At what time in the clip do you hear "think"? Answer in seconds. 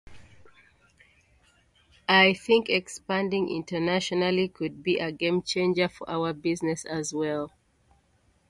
2.33-2.69